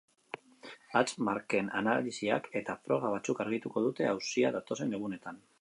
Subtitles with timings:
[1.01, 5.43] Hatz-marken analisiak eta froga batzuk argituko dute auzia datozen egunetan.